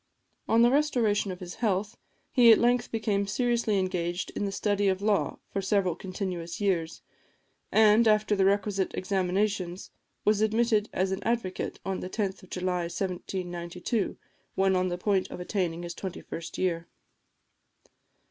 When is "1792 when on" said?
12.89-14.87